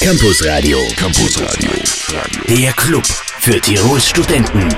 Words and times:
Campus 0.00 0.46
Radio. 0.46 0.78
Campus 0.96 1.40
Radio. 1.40 1.70
Der 2.48 2.72
Club 2.74 3.04
für 3.04 3.60
Tirols 3.60 4.08
Studenten. 4.08 4.68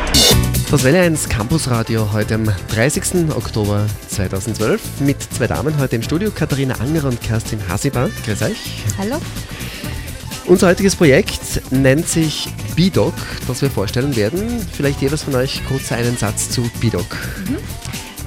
Das 0.70 0.82
Welle 0.82 1.02
1 1.02 1.28
Campusradio 1.28 2.10
heute 2.10 2.36
am 2.36 2.48
30. 2.70 3.30
Oktober 3.36 3.86
2012 4.08 4.80
mit 5.00 5.22
zwei 5.22 5.46
Damen 5.46 5.78
heute 5.78 5.96
im 5.96 6.02
Studio, 6.02 6.30
Katharina 6.30 6.74
Anger 6.80 7.04
und 7.04 7.20
Kerstin 7.20 7.60
Hasiber. 7.68 8.08
Grüß 8.24 8.42
euch. 8.42 8.56
Hallo. 8.96 9.20
Unser 10.46 10.68
heutiges 10.68 10.96
Projekt 10.96 11.70
nennt 11.70 12.08
sich 12.08 12.48
BIDOC, 12.74 13.14
das 13.46 13.60
wir 13.60 13.70
vorstellen 13.70 14.16
werden. 14.16 14.66
Vielleicht 14.72 15.02
jedes 15.02 15.24
von 15.24 15.34
euch 15.34 15.60
kurz 15.68 15.92
einen 15.92 16.16
Satz 16.16 16.48
zu 16.48 16.62
BIDOC. 16.80 17.18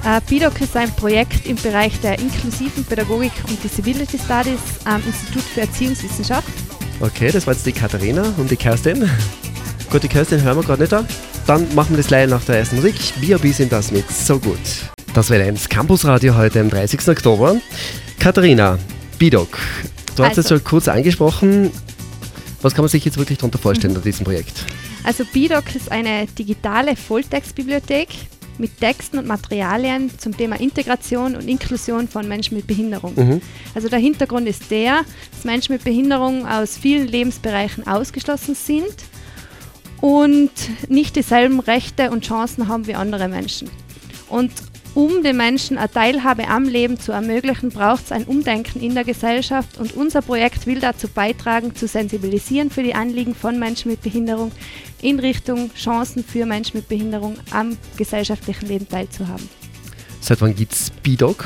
Äh, 0.06 0.22
BIDOC 0.30 0.62
ist 0.62 0.78
ein 0.78 0.92
Projekt 0.92 1.48
im 1.48 1.56
Bereich 1.56 2.00
der 2.02 2.20
inklusiven 2.20 2.86
Pädagogik 2.86 3.32
und 3.48 3.64
Disability 3.64 4.20
Studies 4.20 4.60
am 4.86 5.02
Institut 5.08 5.44
für 5.44 5.62
Erziehungswissenschaft. 5.62 6.63
Okay, 7.04 7.32
das 7.34 7.46
war 7.46 7.54
jetzt 7.54 7.66
die 7.66 7.74
Katharina 7.74 8.34
und 8.38 8.50
die 8.50 8.56
Kerstin. 8.56 9.10
Gut, 9.92 10.04
die 10.04 10.08
Kerstin 10.08 10.42
hören 10.42 10.56
wir 10.56 10.64
gerade 10.64 10.84
nicht 10.84 10.94
da. 10.94 11.04
Dann 11.46 11.68
machen 11.76 11.90
wir 11.90 11.98
das 11.98 12.08
gleich 12.08 12.30
nach 12.30 12.42
der 12.46 12.60
ersten 12.60 12.78
Musik. 12.78 12.96
B.O.B. 13.20 13.52
sind 13.52 13.74
das 13.74 13.92
mit 13.92 14.10
So 14.10 14.40
Gut. 14.40 14.58
Das 15.14 15.30
wäre 15.30 15.44
eins 15.44 15.68
Campusradio 15.68 16.38
heute 16.38 16.62
am 16.62 16.70
30. 16.70 17.06
Oktober. 17.10 17.58
Katharina, 18.20 18.80
BIDOC. 19.20 19.60
Du 20.16 20.24
hast 20.24 20.38
es 20.38 20.46
Also. 20.46 20.56
schon 20.56 20.64
kurz 20.64 20.88
angesprochen. 20.88 21.72
Was 22.62 22.74
kann 22.74 22.84
man 22.84 22.90
sich 22.90 23.04
jetzt 23.04 23.18
wirklich 23.18 23.38
darunter 23.38 23.60
vorstellen 23.60 23.94
unter 23.98 24.06
diesem 24.06 24.24
Projekt? 24.24 24.64
Also 25.04 25.26
BIDOC 25.26 25.76
ist 25.76 25.92
eine 25.92 26.26
digitale 26.28 26.96
Volltextbibliothek 26.96 28.08
mit 28.58 28.80
Texten 28.80 29.18
und 29.18 29.28
Materialien 29.28 30.12
zum 30.18 30.36
Thema 30.36 30.60
Integration 30.60 31.36
und 31.36 31.48
Inklusion 31.48 32.08
von 32.08 32.28
Menschen 32.28 32.56
mit 32.56 32.68
Behinderung. 32.68 33.14
Mhm. 33.16 33.42
Also 33.74 33.90
der 33.90 34.00
Hintergrund 34.00 34.48
ist 34.48 34.70
der, 34.72 35.02
dass 35.32 35.44
Menschen 35.44 35.74
mit 35.74 35.84
Behinderung 35.84 36.48
aus 36.48 36.78
vielen 36.78 37.08
Lebensbereichen 37.08 37.88
ausgeschlossen 37.88 38.56
sind 38.56 38.96
und 40.02 40.52
nicht 40.90 41.16
dieselben 41.16 41.60
Rechte 41.60 42.12
und 42.12 42.26
Chancen 42.26 42.68
haben 42.68 42.88
wie 42.88 42.96
andere 42.96 43.28
Menschen. 43.28 43.70
Und 44.30 44.52
um 44.96 45.24
den 45.24 45.38
Menschen 45.38 45.78
eine 45.78 45.90
Teilhabe 45.90 46.48
am 46.48 46.66
Leben 46.66 47.00
zu 47.00 47.12
ermöglichen, 47.12 47.70
braucht 47.70 48.06
es 48.06 48.12
ein 48.12 48.26
Umdenken 48.26 48.80
in 48.82 48.94
der 48.94 49.04
Gesellschaft 49.04 49.78
und 49.78 49.96
unser 49.96 50.22
Projekt 50.22 50.68
will 50.68 50.80
dazu 50.80 51.08
beitragen, 51.08 51.76
zu 51.76 51.88
sensibilisieren 51.88 52.70
für 52.70 52.84
die 52.84 52.94
Anliegen 52.94 53.34
von 53.34 53.58
Menschen 53.58 53.90
mit 53.92 54.02
Behinderung 54.02 54.52
in 55.02 55.20
Richtung 55.20 55.72
Chancen 55.76 56.24
für 56.24 56.46
Menschen 56.46 56.78
mit 56.78 56.88
Behinderung 56.88 57.36
am 57.52 57.78
gesellschaftlichen 57.98 58.68
Leben 58.68 58.88
teilzuhaben. 58.88 59.50
Seit 60.22 60.40
wann 60.42 60.56
gibt 60.56 60.74
es 60.74 60.90
BIDOC? 60.90 61.44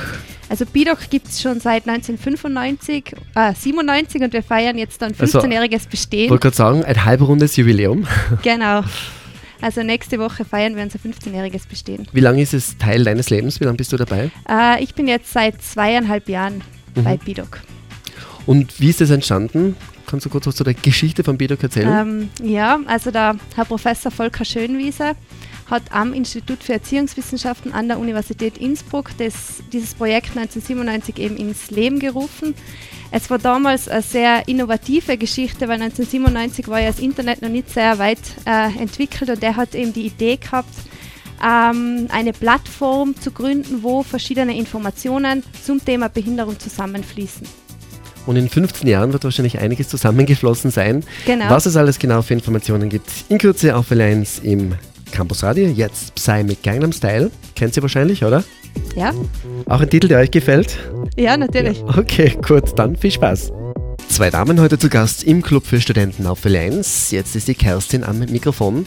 Also 0.49 0.65
BIDOC 0.65 1.09
gibt 1.09 1.27
es 1.27 1.41
schon 1.41 1.59
seit 1.59 1.87
1995, 1.87 3.13
äh, 3.35 3.53
97 3.53 4.21
und 4.21 4.33
wir 4.33 4.43
feiern 4.43 4.77
jetzt 4.77 5.01
dann 5.01 5.13
Also, 5.17 5.39
15-jähriges 5.39 5.83
Ich 5.83 5.89
Bestehen. 5.89 6.29
wollte 6.29 6.43
gerade 6.43 6.55
sagen, 6.55 6.83
ein 6.85 7.05
halbrundes 7.05 7.55
Jubiläum. 7.55 8.07
Genau. 8.43 8.83
Also 9.61 9.81
nächste 9.83 10.19
Woche 10.19 10.45
feiern 10.45 10.75
wir 10.75 10.83
unser 10.83 10.99
15-jähriges 10.99 11.67
Bestehen. 11.67 12.07
Wie 12.13 12.19
lange 12.19 12.41
ist 12.41 12.53
es 12.53 12.77
Teil 12.77 13.03
deines 13.03 13.29
Lebens? 13.29 13.59
Wie 13.59 13.65
lange 13.65 13.77
bist 13.77 13.91
du 13.91 13.97
dabei? 13.97 14.31
Äh, 14.49 14.83
ich 14.83 14.93
bin 14.93 15.07
jetzt 15.07 15.31
seit 15.33 15.61
zweieinhalb 15.61 16.29
Jahren 16.29 16.61
Mhm. 16.95 17.03
bei 17.03 17.17
BIDOC. 17.17 17.61
Und 18.45 18.79
wie 18.79 18.89
ist 18.89 19.01
das 19.01 19.09
entstanden? 19.09 19.75
Kannst 20.05 20.25
du 20.25 20.29
kurz 20.29 20.47
was 20.47 20.55
zu 20.55 20.63
der 20.63 20.73
Geschichte 20.73 21.23
von 21.23 21.37
BIDOC 21.37 21.63
erzählen? 21.63 22.29
Ähm, 22.41 22.47
ja, 22.47 22.79
also 22.85 23.11
der 23.11 23.35
Herr 23.55 23.65
Professor 23.65 24.09
Volker 24.11 24.45
Schönwieser 24.45 25.15
hat 25.69 25.83
am 25.91 26.13
Institut 26.13 26.63
für 26.63 26.73
Erziehungswissenschaften 26.73 27.73
an 27.73 27.89
der 27.89 27.99
Universität 27.99 28.57
Innsbruck 28.57 29.09
das, 29.17 29.61
dieses 29.73 29.93
Projekt 29.95 30.29
1997 30.37 31.19
eben 31.19 31.35
ins 31.35 31.69
Leben 31.71 31.99
gerufen. 31.99 32.55
Es 33.11 33.29
war 33.29 33.39
damals 33.39 33.87
eine 33.87 34.01
sehr 34.01 34.47
innovative 34.47 35.17
Geschichte, 35.17 35.67
weil 35.67 35.81
1997 35.81 36.67
war 36.67 36.79
ja 36.79 36.87
das 36.87 36.99
Internet 36.99 37.41
noch 37.41 37.49
nicht 37.49 37.69
sehr 37.69 37.97
weit 37.99 38.19
äh, 38.45 38.77
entwickelt 38.79 39.29
und 39.29 39.41
er 39.41 39.55
hat 39.55 39.75
eben 39.75 39.93
die 39.93 40.07
Idee 40.07 40.37
gehabt, 40.37 40.73
ähm, 41.43 42.07
eine 42.09 42.33
Plattform 42.33 43.15
zu 43.15 43.31
gründen, 43.31 43.83
wo 43.83 44.03
verschiedene 44.03 44.57
Informationen 44.57 45.43
zum 45.63 45.83
Thema 45.83 46.09
Behinderung 46.09 46.59
zusammenfließen. 46.59 47.47
Und 48.25 48.35
in 48.35 48.49
15 48.49 48.87
Jahren 48.89 49.13
wird 49.13 49.23
wahrscheinlich 49.23 49.59
einiges 49.59 49.87
zusammengeflossen 49.87 50.69
sein. 50.69 51.03
Genau. 51.25 51.49
Was 51.49 51.65
es 51.65 51.77
alles 51.77 51.97
genau 51.97 52.21
für 52.21 52.33
Informationen 52.33 52.89
gibt, 52.89 53.09
in 53.29 53.37
Kürze 53.37 53.75
auf 53.75 53.89
L1 53.89 54.43
im 54.43 54.75
Campus 55.11 55.43
Radio. 55.43 55.67
Jetzt 55.69 56.13
Psy 56.15 56.43
mit 56.43 56.61
Gangnam 56.61 56.91
Style. 56.91 57.31
Kennt 57.55 57.77
ihr 57.77 57.81
wahrscheinlich, 57.81 58.25
oder? 58.25 58.43
Ja, 58.95 59.13
Auch 59.67 59.81
ein 59.81 59.89
Titel, 59.89 60.07
der 60.07 60.19
euch 60.19 60.31
gefällt? 60.31 60.77
ja 61.17 61.35
natürlich. 61.37 61.83
Okay, 61.83 62.37
gut, 62.47 62.77
dann 62.77 62.95
viel 62.95 63.11
Spaß. 63.11 63.51
Zwei 64.09 64.29
Damen 64.29 64.59
heute 64.59 64.79
zu 64.79 64.89
Gast 64.89 65.23
im 65.23 65.41
Club 65.41 65.65
für 65.65 65.81
Studenten 65.81 66.25
auf 66.25 66.45
L1. 66.45 67.11
Jetzt 67.13 67.35
ist 67.35 67.47
die 67.47 67.55
Kerstin 67.55 68.03
am 68.03 68.19
Mikrofon. 68.19 68.85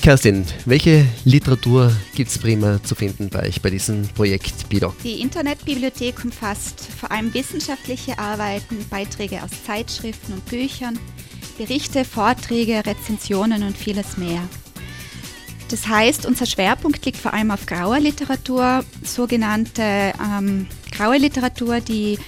Kerstin, 0.00 0.44
welche 0.64 1.04
Literatur 1.24 1.92
gibt 2.14 2.30
es 2.30 2.38
prima 2.38 2.80
zu 2.82 2.94
finden 2.94 3.28
bei 3.30 3.48
euch 3.48 3.60
bei 3.60 3.70
diesem 3.70 4.06
Projekt 4.08 4.68
BIDOC? 4.68 4.94
Die 5.02 5.20
Internetbibliothek 5.20 6.24
umfasst 6.24 6.80
vor 6.98 7.10
allem 7.10 7.34
wissenschaftliche 7.34 8.18
Arbeiten, 8.18 8.76
Beiträge 8.90 9.42
aus 9.42 9.50
Zeitschriften 9.66 10.34
und 10.34 10.46
Büchern, 10.46 10.98
Berichte, 11.58 12.04
Vorträge, 12.04 12.82
Rezensionen 12.86 13.64
und 13.64 13.76
vieles 13.76 14.16
mehr. 14.16 14.40
Das 15.68 15.86
heißt, 15.86 16.24
unser 16.24 16.46
Schwerpunkt 16.46 17.04
liegt 17.04 17.18
vor 17.18 17.34
allem 17.34 17.50
auf 17.50 17.66
grauer 17.66 18.00
Literatur, 18.00 18.84
sogenannte 19.02 19.82
ähm, 19.82 20.66
graue 20.90 21.18
Literatur, 21.18 21.80
die 21.80 22.18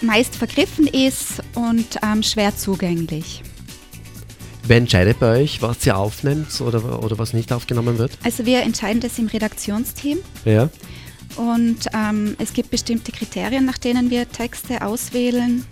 meist 0.00 0.36
vergriffen 0.36 0.86
ist 0.86 1.42
und 1.54 1.98
ähm, 2.02 2.22
schwer 2.22 2.56
zugänglich. 2.56 3.42
Wer 4.64 4.76
entscheidet 4.76 5.18
bei 5.18 5.40
euch, 5.40 5.62
was 5.62 5.84
ihr 5.84 5.96
aufnimmt 5.96 6.60
oder, 6.60 7.02
oder 7.02 7.18
was 7.18 7.32
nicht 7.32 7.52
aufgenommen 7.52 7.98
wird? 7.98 8.12
Also 8.22 8.46
wir 8.46 8.62
entscheiden 8.62 9.00
das 9.00 9.18
im 9.18 9.26
Redaktionsteam 9.26 10.18
Ja. 10.44 10.68
Und 11.36 11.86
ähm, 11.94 12.36
es 12.38 12.52
gibt 12.52 12.70
bestimmte 12.70 13.12
Kriterien, 13.12 13.64
nach 13.64 13.78
denen 13.78 14.10
wir 14.10 14.28
Texte 14.28 14.84
auswählen. 14.84 15.64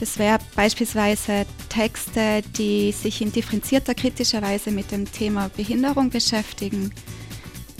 Das 0.00 0.18
wäre 0.18 0.38
beispielsweise 0.56 1.46
Texte, 1.68 2.42
die 2.56 2.92
sich 2.92 3.20
in 3.20 3.32
differenzierter 3.32 3.94
kritischer 3.94 4.42
Weise 4.42 4.70
mit 4.70 4.90
dem 4.90 5.10
Thema 5.10 5.48
Behinderung 5.56 6.10
beschäftigen. 6.10 6.92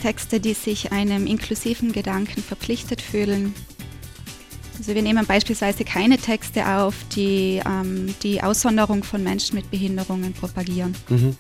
Texte, 0.01 0.41
die 0.41 0.55
sich 0.55 0.93
einem 0.93 1.27
inklusiven 1.27 1.93
Gedanken 1.93 2.43
verpflichtet 2.43 3.01
fühlen. 3.01 3.55
Also 4.79 4.95
wir 4.95 5.03
nehmen 5.03 5.27
beispielsweise 5.27 5.85
keine 5.85 6.19
Texte 6.19 6.67
auf, 6.67 6.95
die 7.15 7.61
ähm, 7.65 8.15
die 8.23 8.43
Aussonderung 8.43 9.05
von 9.05 9.23
Menschen 9.23 9.57
mit 9.57 9.71
Behinderungen 9.71 10.33
propagieren. 10.33 10.97
Mhm. 11.09 11.37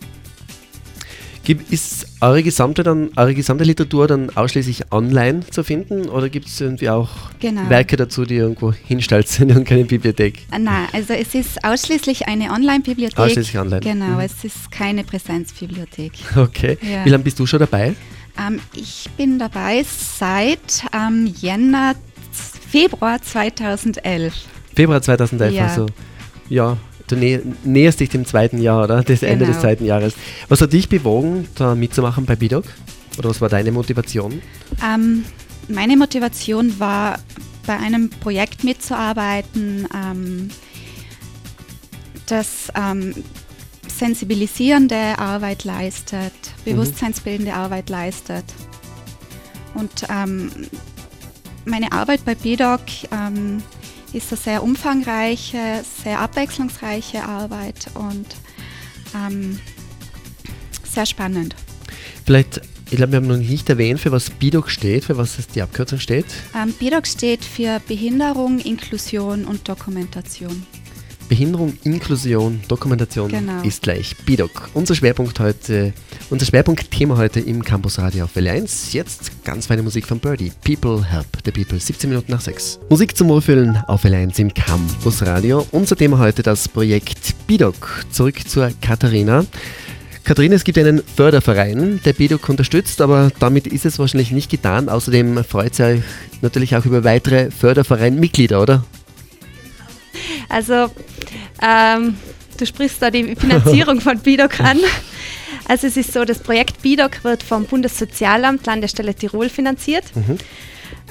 Ist 1.70 2.06
eure 2.20 2.42
gesamte, 2.44 2.84
dann, 2.84 3.10
eure 3.16 3.34
gesamte 3.34 3.64
Literatur 3.64 4.06
dann 4.06 4.30
ausschließlich 4.30 4.92
online 4.92 5.40
zu 5.50 5.64
finden 5.64 6.08
oder 6.08 6.28
gibt 6.28 6.46
es 6.46 6.60
irgendwie 6.60 6.88
auch 6.88 7.08
Genau. 7.40 7.68
Werke 7.68 7.96
dazu, 7.96 8.24
die 8.24 8.36
irgendwo 8.36 8.72
hinstellt 8.72 9.26
in 9.40 9.48
irgendeine 9.48 9.84
Bibliothek? 9.84 10.38
Äh, 10.52 10.58
Nein, 10.60 10.86
also 10.92 11.12
es 11.14 11.34
ist 11.34 11.64
ausschließlich 11.64 12.28
eine 12.28 12.52
Online-Bibliothek. 12.52 13.18
Ausschließlich 13.18 13.58
online. 13.58 13.80
Genau, 13.80 14.04
Mhm. 14.14 14.20
es 14.20 14.44
ist 14.44 14.70
keine 14.70 15.02
Präsenzbibliothek. 15.02 16.12
Okay. 16.36 16.78
Ja. 16.80 17.04
Wie 17.04 17.10
lange 17.10 17.24
bist 17.24 17.38
du 17.40 17.46
schon 17.46 17.58
dabei? 17.58 17.94
Ähm, 18.38 18.60
ich 18.74 19.10
bin 19.16 19.38
dabei 19.40 19.84
seit 20.18 20.84
ähm, 20.94 21.26
Jänner, 21.40 21.94
Februar 22.70 23.20
2011. 23.20 24.32
Februar 24.74 25.02
2011, 25.02 25.54
Ja. 25.54 25.66
also 25.66 25.86
ja, 26.48 26.76
du 27.12 27.16
nä 27.16 27.40
näherst 27.64 28.00
dich 28.00 28.08
dem 28.10 28.24
zweiten 28.24 28.60
Jahr, 28.60 28.84
oder? 28.84 29.02
Das 29.02 29.22
Ende 29.22 29.44
des 29.46 29.56
Genau. 29.56 29.60
zweiten 29.60 29.84
Jahres. 29.84 30.14
Was 30.48 30.60
hat 30.60 30.72
dich 30.72 30.88
bewogen, 30.88 31.46
da 31.54 31.74
mitzumachen 31.74 32.24
bei 32.26 32.36
BIDOC? 32.36 32.64
Oder 33.18 33.30
was 33.30 33.40
war 33.40 33.48
deine 33.48 33.72
Motivation? 33.72 34.40
Ähm, 34.82 35.24
meine 35.68 35.96
Motivation 35.96 36.78
war, 36.80 37.18
bei 37.66 37.76
einem 37.78 38.10
Projekt 38.10 38.64
mitzuarbeiten, 38.64 39.86
ähm, 39.94 40.50
das 42.26 42.72
ähm, 42.74 43.14
sensibilisierende 43.86 45.18
Arbeit 45.18 45.64
leistet, 45.64 46.32
bewusstseinsbildende 46.64 47.54
Arbeit 47.54 47.88
leistet. 47.90 48.44
Und 49.74 50.04
ähm, 50.10 50.50
meine 51.64 51.92
Arbeit 51.92 52.24
bei 52.24 52.34
BIDOC 52.34 52.80
ähm, 53.12 53.62
ist 54.12 54.32
eine 54.32 54.40
sehr 54.40 54.62
umfangreiche, 54.62 55.84
sehr 56.04 56.20
abwechslungsreiche 56.20 57.24
Arbeit 57.24 57.86
und 57.94 58.26
ähm, 59.14 59.58
sehr 60.84 61.06
spannend. 61.06 61.54
Vielleicht, 62.24 62.60
ich 62.90 62.96
glaube, 62.96 63.12
wir 63.12 63.16
haben 63.16 63.26
noch 63.26 63.36
nicht 63.36 63.68
erwähnt, 63.68 64.00
für 64.00 64.12
was 64.12 64.30
BIDOC 64.30 64.70
steht, 64.70 65.04
für 65.04 65.16
was 65.16 65.36
die 65.54 65.62
Abkürzung 65.62 65.98
steht. 65.98 66.26
Ähm, 66.54 66.72
BIDOC 66.72 67.06
steht 67.06 67.44
für 67.44 67.80
Behinderung, 67.86 68.58
Inklusion 68.58 69.44
und 69.44 69.68
Dokumentation. 69.68 70.66
Behinderung, 71.28 71.74
Inklusion, 71.84 72.60
Dokumentation 72.68 73.28
Genau. 73.30 73.62
ist 73.62 73.82
gleich 73.82 74.14
BIDOC. 74.26 74.68
Unser 74.74 74.94
Schwerpunkt 74.94 75.40
heute, 75.40 75.92
unser 76.30 76.44
Schwerpunktthema 76.46 77.16
heute 77.16 77.40
im 77.40 77.64
Campus 77.64 77.98
Radio 77.98 78.24
auf 78.24 78.36
Welle 78.36 78.50
1. 78.50 78.92
Jetzt 78.92 79.44
ganz 79.44 79.66
feine 79.66 79.82
Musik 79.82 80.06
von 80.06 80.18
Birdie. 80.18 80.52
People 80.62 81.02
Help 81.04 81.26
the 81.44 81.50
People. 81.50 81.78
17 81.80 82.10
Minuten 82.10 82.32
nach 82.32 82.40
6. 82.42 82.80
Musik 82.90 83.16
zum 83.16 83.28
Wohlfühlen 83.28 83.76
auf 83.86 84.04
Welle 84.04 84.18
1 84.18 84.38
im 84.40 84.52
Campus 84.52 85.22
Radio. 85.22 85.66
Unser 85.70 85.96
Thema 85.96 86.18
heute 86.18 86.42
das 86.42 86.68
Projekt 86.68 87.34
BIDOC. 87.46 88.04
Zurück 88.10 88.46
zur 88.46 88.70
Katharina. 88.82 89.46
Katharina, 90.24 90.54
es 90.54 90.64
gibt 90.64 90.78
einen 90.78 91.02
Förderverein, 91.16 92.00
der 92.04 92.12
BIDOC 92.12 92.48
unterstützt, 92.48 93.00
aber 93.00 93.32
damit 93.40 93.66
ist 93.66 93.86
es 93.86 93.98
wahrscheinlich 93.98 94.30
nicht 94.32 94.50
getan. 94.50 94.88
Außerdem 94.88 95.42
freut 95.44 95.78
ihr 95.80 95.86
euch 95.86 96.00
natürlich 96.42 96.76
auch 96.76 96.84
über 96.84 97.02
weitere 97.04 97.50
Förderverein-Mitglieder, 97.50 98.60
oder? 98.62 98.84
Also, 100.48 100.90
ähm, 101.62 102.16
du 102.58 102.66
sprichst 102.66 103.00
da 103.00 103.10
die 103.10 103.34
Finanzierung 103.36 104.00
von 104.00 104.18
BIDOC 104.18 104.60
an. 104.60 104.78
Also 105.68 105.86
es 105.86 105.96
ist 105.96 106.12
so, 106.12 106.24
das 106.24 106.40
Projekt 106.40 106.82
BIDOC 106.82 107.24
wird 107.24 107.42
vom 107.42 107.64
Bundessozialamt 107.64 108.66
Landesstelle 108.66 109.14
Tirol 109.14 109.48
finanziert. 109.48 110.04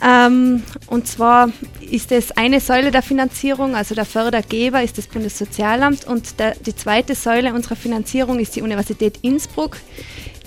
Ähm, 0.04 0.64
und 0.88 1.08
zwar 1.08 1.50
ist 1.80 2.12
es 2.12 2.32
eine 2.32 2.60
Säule 2.60 2.92
der 2.92 3.04
Finanzierung, 3.04 3.76
also 3.76 3.94
der 3.94 4.06
Fördergeber 4.06 4.82
ist 4.82 4.98
das 4.98 5.08
Bundessozialamt 5.08 6.06
und 6.06 6.40
der, 6.40 6.56
die 6.56 6.76
zweite 6.76 7.14
Säule 7.14 7.54
unserer 7.54 7.76
Finanzierung 7.76 8.40
ist 8.40 8.56
die 8.56 8.64
Universität 8.64 9.20
Innsbruck, 9.22 9.78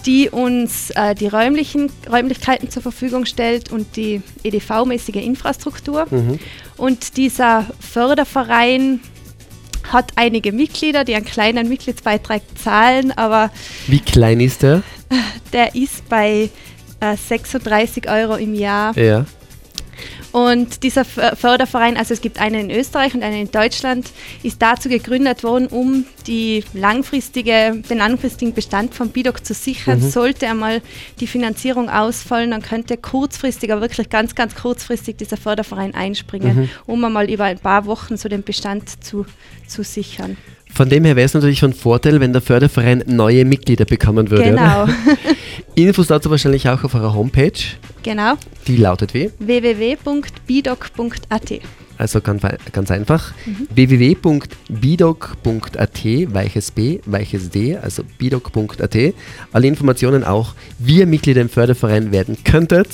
die 0.07 0.29
uns 0.29 0.91
äh, 0.91 1.15
die 1.15 1.29
räumlichen 1.29 1.91
Räumlichkeiten 2.11 2.69
zur 2.69 2.83
Verfügung 2.83 3.27
stellt 3.27 3.71
und 3.71 3.97
die 3.97 4.23
EDV-mäßige 4.43 5.25
Infrastruktur. 5.25 6.07
Und 6.77 7.17
dieser 7.17 7.67
Förderverein 7.79 9.01
hat 9.93 10.13
einige 10.17 10.53
Mitglieder, 10.53 11.05
die 11.05 11.15
einen 11.15 11.25
kleinen 11.25 11.69
Mitgliedsbeitrag 11.69 12.43
zahlen, 12.63 13.13
aber 13.13 13.51
Wie 13.87 14.01
klein 14.01 14.41
ist 14.41 14.63
der? 14.63 14.83
der 15.53 15.75
ist 15.75 16.09
bei 16.09 16.51
äh, 17.01 17.17
36 17.17 18.09
Euro 18.09 18.35
im 18.37 18.55
Jahr. 18.55 18.97
Ja. 18.97 19.27
Und 20.33 20.83
dieser 20.83 21.05
Förderverein, 21.05 21.97
also 21.97 22.13
es 22.15 22.21
gibt 22.21 22.41
einen 22.41 22.71
in 22.71 22.77
Österreich 22.77 23.15
und 23.15 23.23
einen 23.23 23.43
in 23.43 23.51
Deutschland, 23.51 24.11
ist 24.43 24.61
dazu 24.61 24.89
gegründet 24.89 25.45
worden, 25.45 25.67
um 25.69 26.05
die 26.27 26.65
langfristige, 26.75 27.83
den 27.89 27.99
langfristigen 27.99 28.53
Bestand 28.53 28.95
von 28.95 29.11
BIDOC 29.11 29.45
zu 29.45 29.55
sichern. 29.55 30.01
Sollte 30.01 30.49
einmal 30.49 30.83
die 31.21 31.27
Finanzierung 31.27 31.89
ausfallen, 31.89 32.51
dann 32.51 32.63
könnte 32.63 32.97
kurzfristig, 32.97 33.71
aber 33.73 33.81
wirklich 33.83 34.11
ganz, 34.11 34.35
ganz 34.35 34.55
kurzfristig 34.55 35.17
dieser 35.17 35.37
Förderverein 35.37 35.95
einspringen, 35.95 36.69
um 36.87 37.05
einmal 37.05 37.31
über 37.31 37.45
ein 37.45 37.59
paar 37.59 37.87
Wochen 37.87 38.17
so 38.17 38.29
den 38.29 38.43
Bestand 38.43 39.05
zu, 39.05 39.27
zu 39.67 39.83
sichern. 39.83 40.37
Von 40.75 40.89
dem 40.89 41.05
her 41.05 41.15
wäre 41.15 41.25
es 41.25 41.35
natürlich 41.35 41.61
von 41.61 41.73
Vorteil, 41.73 42.19
wenn 42.19 42.33
der 42.33 42.43
Förderverein 42.43 43.05
neue 43.07 43.45
Mitglieder 43.45 43.85
bekommen 43.85 44.29
würde. 44.31 44.51
Genau, 44.51 44.89
Infos 45.75 46.07
dazu 46.09 46.29
wahrscheinlich 46.31 46.69
auch 46.69 46.85
auf 46.85 46.95
eurer 46.95 47.15
Homepage. 47.15 47.53
genau. 48.03 48.35
Die 48.67 48.77
lautet 48.77 49.15
wie? 49.15 49.31
www.bidoc.at. 49.39 51.53
Also 51.97 52.21
ganz, 52.21 52.43
ganz 52.73 52.91
einfach. 52.91 53.33
Mhm. 53.47 53.69
www.bidoc.at, 53.73 56.05
weiches 56.35 56.73
B, 56.73 56.99
weiches 57.07 57.51
D, 57.51 57.77
also 57.77 58.03
bidoc.at. 58.19 58.97
Alle 59.53 59.67
Informationen 59.69 60.25
auch, 60.25 60.55
wie 60.81 60.99
ihr 60.99 61.07
Mitglieder 61.07 61.41
im 61.41 61.49
Förderverein 61.49 62.11
werden 62.11 62.37
könntet. 62.43 62.89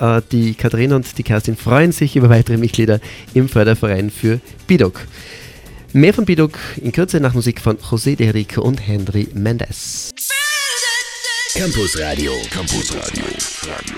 Äh, 0.00 0.22
Die 0.32 0.54
Katharina 0.54 0.96
und 0.96 1.18
die 1.18 1.22
Kerstin 1.22 1.56
freuen 1.56 1.92
sich 1.92 2.16
über 2.16 2.30
weitere 2.30 2.56
Mitglieder 2.56 3.00
im 3.34 3.50
Förderverein 3.50 4.08
für 4.10 4.40
Bidoc. 4.66 5.00
Mehr 5.92 6.14
von 6.14 6.24
Bidoc 6.24 6.58
in 6.80 6.90
Kürze 6.90 7.20
nach 7.20 7.34
Musik 7.34 7.60
von 7.60 7.76
José 7.76 8.16
de 8.16 8.30
Rico 8.30 8.62
und 8.62 8.78
Henry 8.86 9.28
Mendes. 9.34 10.10
Campus 11.54 11.98
Radio. 12.00 12.32
Campus 12.50 12.94
Radio. 12.94 13.24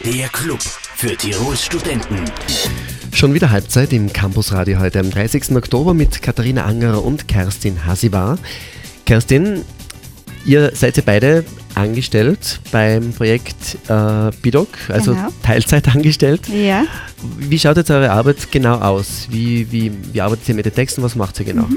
Der 0.05 0.29
Club 0.29 0.61
für 0.61 1.17
Tirols 1.17 1.65
Studenten. 1.65 2.17
Schon 3.13 3.33
wieder 3.35 3.51
Halbzeit 3.51 3.93
im 3.93 4.13
Campusradio 4.13 4.79
heute 4.81 4.99
am 5.01 5.11
30. 5.11 5.53
Oktober 5.57 5.95
mit 5.95 6.21
Katharina 6.23 6.65
Angerer 6.65 7.05
und 7.05 7.29
Kerstin 7.29 7.85
Hasibar. 7.87 8.39
Kerstin, 9.07 9.63
ihr 10.45 10.73
seid 10.75 10.97
ja 10.97 11.03
beide 11.07 11.45
angestellt 11.75 12.61
beim 12.73 13.13
Projekt 13.13 13.77
äh, 13.89 14.31
BIDOC, 14.43 14.69
also 14.89 15.15
Genau. 15.15 15.29
Teilzeit 15.43 15.89
angestellt. 15.95 16.49
Ja. 16.49 16.85
Wie 17.39 17.59
schaut 17.59 17.77
jetzt 17.77 17.91
eure 17.91 18.11
Arbeit 18.11 18.51
genau 18.51 18.79
aus? 18.79 19.27
Wie, 19.31 19.71
wie, 19.71 19.93
wie 20.13 20.21
arbeitet 20.21 20.49
ihr 20.49 20.55
mit 20.55 20.67
den 20.67 20.75
Texten? 20.75 21.03
Was 21.03 21.15
macht 21.15 21.39
ihr 21.41 21.47
genau? 21.47 21.69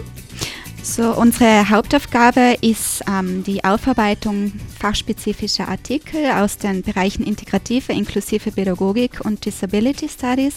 So, 0.90 1.14
unsere 1.14 1.70
Hauptaufgabe 1.70 2.56
ist 2.62 3.04
ähm, 3.10 3.44
die 3.44 3.62
Aufarbeitung 3.66 4.54
fachspezifischer 4.80 5.68
Artikel 5.68 6.32
aus 6.32 6.58
den 6.58 6.82
Bereichen 6.82 7.26
integrative, 7.26 7.92
inklusive 7.92 8.52
Pädagogik 8.52 9.20
und 9.26 9.44
Disability 9.44 10.08
Studies. 10.08 10.56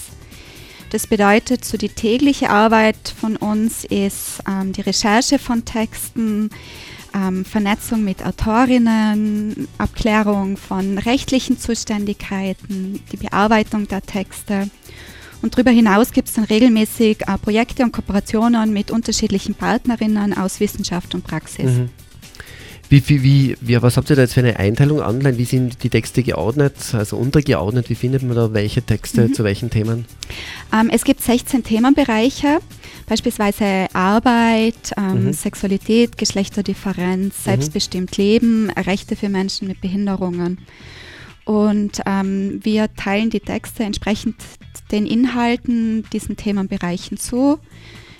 Das 0.91 1.09
bedeutet, 1.09 1.65
so 1.65 1.77
die 1.77 1.89
tägliche 1.89 2.49
Arbeit 2.49 3.13
von 3.21 3.37
uns 3.37 3.85
ist 3.85 4.41
ähm, 4.49 4.73
die 4.73 4.83
Recherche 4.83 5.41
von 5.41 5.65
Texten, 5.65 6.51
ähm, 7.13 7.45
Vernetzung 7.45 8.05
mit 8.05 8.25
Autorinnen, 8.25 9.67
Abklärung 9.79 10.57
von 10.57 10.97
rechtlichen 10.99 11.59
Zuständigkeiten, 11.59 13.03
die 13.11 13.17
Bearbeitung 13.17 13.89
der 13.89 14.01
Texte. 14.01 14.71
Und 15.43 15.55
darüber 15.55 15.71
hinaus 15.71 16.13
gibt 16.13 16.29
es 16.29 16.35
dann 16.35 16.45
regelmäßig 16.45 17.23
äh, 17.23 17.39
Projekte 17.39 17.83
und 17.83 17.93
Kooperationen 17.93 18.73
mit 18.73 18.91
unterschiedlichen 18.91 19.55
Partnerinnen 19.55 20.37
aus 20.37 20.61
Wissenschaft 20.61 21.15
und 21.15 21.25
Praxis. 21.25 21.65
Mhm. 21.79 21.89
Wie, 22.91 23.09
wie, 23.09 23.23
wie, 23.23 23.57
wie, 23.61 23.81
was 23.83 23.97
habt 23.97 24.11
ihr 24.11 24.17
da 24.17 24.23
jetzt 24.23 24.35
für 24.35 24.41
eine 24.41 24.59
Einteilung 24.59 24.99
online? 24.99 25.39
Wie 25.39 25.45
sind 25.45 25.85
die 25.85 25.89
Texte 25.91 26.25
geordnet, 26.25 26.75
also 26.93 27.17
untergeordnet? 27.17 27.89
Wie 27.89 27.95
findet 27.95 28.25
man 28.25 28.35
da 28.35 28.53
welche 28.53 28.83
Texte 28.83 29.29
Mhm. 29.29 29.35
zu 29.35 29.45
welchen 29.45 29.71
Themen? 29.71 30.07
Ähm, 30.75 30.91
es 30.93 31.05
gibt 31.05 31.23
16 31.23 31.63
Themenbereiche, 31.63 32.59
beispielsweise 33.07 33.87
Arbeit, 33.93 34.75
ähm, 34.97 35.27
Mhm. 35.27 35.33
Sexualität, 35.33 36.19
Geschlechterdifferenz, 36.19 37.45
selbstbestimmt 37.45 38.17
Leben, 38.17 38.71
Rechte 38.71 39.15
für 39.15 39.29
Menschen 39.29 39.69
mit 39.69 39.81
Behinderungen. 39.81 40.59
Und 41.45 42.01
ähm, 42.07 42.61
wir 42.63 42.93
teilen 42.95 43.31
die 43.31 43.41
Texte 43.41 43.83
entsprechend 43.85 44.37
den 44.93 45.07
Inhalten 45.07 46.05
diesen 46.13 46.37
Themenbereichen 46.37 47.17
zu. 47.17 47.59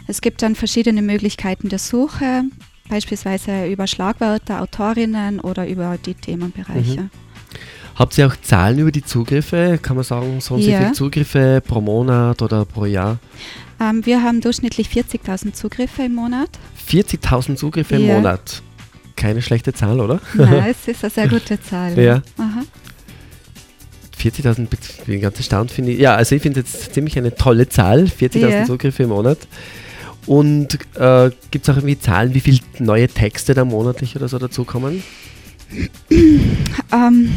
Es 0.07 0.21
gibt 0.21 0.43
dann 0.43 0.55
verschiedene 0.57 1.03
Möglichkeiten 1.03 1.69
der 1.69 1.79
Suche, 1.79 2.43
beispielsweise 2.89 3.67
über 3.67 3.87
Schlagwörter, 3.87 4.61
Autorinnen 4.63 5.41
oder 5.41 5.69
über 5.69 5.97
die 6.05 6.15
Themenbereiche. 6.15 7.03
Mhm. 7.03 7.11
Habt 7.95 8.17
ihr 8.19 8.27
auch 8.27 8.37
Zahlen 8.43 8.79
über 8.79 8.91
die 8.93 9.05
Zugriffe? 9.05 9.79
Kann 9.81 9.95
man 9.97 10.05
sagen, 10.05 10.41
so 10.41 10.55
und 10.55 10.63
so 10.63 10.71
Ja. 10.71 10.79
viele 10.81 10.93
Zugriffe 10.93 11.63
pro 11.65 11.81
Monat 11.81 12.41
oder 12.41 12.65
pro 12.65 12.87
Jahr? 12.87 13.19
Ähm, 13.79 14.05
wir 14.07 14.23
haben 14.23 14.41
durchschnittlich 14.41 14.89
40.000 14.89 15.53
Zugriffe 15.53 16.05
im 16.05 16.15
Monat. 16.15 16.49
40.000 16.89 17.57
Zugriffe 17.57 17.97
im 17.97 18.07
Ja. 18.07 18.15
Monat. 18.15 18.63
Keine 19.17 19.43
schlechte 19.43 19.75
Zahl, 19.75 20.01
oder? 20.01 20.19
Nein, 20.35 20.65
es 20.71 20.89
ist 20.89 21.05
eine 21.05 21.11
sehr 21.11 21.29
gute 21.29 21.61
Zahl. 21.61 21.99
Ja. 21.99 22.23
Aha. 22.39 22.63
40.000, 24.21 24.67
ich 24.99 25.05
bin 25.05 25.21
ganz 25.21 25.39
erstaunt, 25.39 25.71
finde 25.71 25.93
ich. 25.93 25.99
Ja, 26.01 26.15
also 26.15 26.35
ich 26.35 26.43
finde 26.43 26.61
jetzt 26.61 26.93
ziemlich 26.95 27.17
eine 27.19 27.35
tolle 27.35 27.69
Zahl, 27.69 28.05
40.000 28.05 28.49
Ja. 28.49 28.65
Zugriffe 28.65 29.05
im 29.05 29.09
Monat. 29.11 29.39
Und 30.27 30.79
äh, 30.97 31.31
gibt 31.51 31.67
es 31.67 31.73
auch 31.73 31.79
irgendwie 31.79 31.99
Zahlen, 31.99 32.35
wie 32.35 32.41
viele 32.41 32.59
neue 32.79 33.09
Texte 33.09 33.55
da 33.55 33.65
monatlich 33.65 34.15
oder 34.17 34.29
so 34.29 34.39
dazukommen? 34.39 35.03
Ähm, 36.93 37.31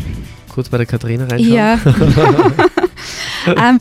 Kurz 0.49 0.69
bei 0.69 0.77
der 0.77 0.85
Katharina 0.85 1.25
reinschauen. 1.25 1.53
ja. 1.53 1.79
ähm, 3.47 3.79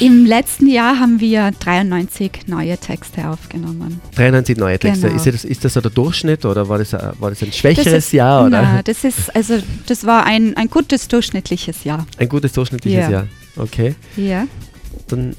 Im 0.00 0.26
letzten 0.26 0.66
Jahr 0.66 0.98
haben 0.98 1.20
wir 1.20 1.50
93 1.60 2.46
neue 2.46 2.76
Texte 2.78 3.28
aufgenommen. 3.28 4.00
93 4.16 4.56
neue 4.56 4.78
Texte. 4.78 5.08
Genau. 5.08 5.16
Ist, 5.16 5.26
das, 5.26 5.44
ist 5.44 5.64
das 5.64 5.74
so 5.74 5.80
der 5.80 5.90
Durchschnitt 5.90 6.44
oder 6.44 6.68
war 6.68 6.78
das, 6.78 6.92
ein- 6.94 7.12
war 7.18 7.30
das 7.30 7.42
ein 7.42 7.52
schwächeres 7.52 7.84
das 7.92 8.04
ist, 8.06 8.12
Jahr? 8.12 8.46
Oder? 8.46 8.62
Na, 8.62 8.82
das 8.82 9.04
ist 9.04 9.34
also 9.34 9.58
das 9.86 10.04
war 10.04 10.24
ein, 10.24 10.56
ein 10.56 10.68
gutes 10.68 11.08
durchschnittliches 11.08 11.84
Jahr. 11.84 12.06
Ein 12.18 12.28
gutes 12.28 12.52
durchschnittliches 12.52 13.00
Ja. 13.04 13.10
Jahr. 13.10 13.26
Okay. 13.56 13.94
Ja. 14.16 14.46
Dann, 15.08 15.34